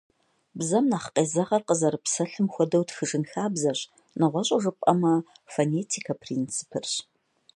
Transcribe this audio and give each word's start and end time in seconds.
Бзэм 0.57 0.85
нэхъ 0.91 1.09
къезэгъыр 1.15 1.63
къызэрапсэлъым 1.67 2.47
хуэдэу 2.53 2.83
тхыжын 2.87 3.23
хабзэрщ, 3.31 3.81
нэгъуэщӏу 4.19 4.61
жыпӏэмэ, 4.63 5.13
фонетикэ 5.53 6.13
принципырщ. 6.21 6.93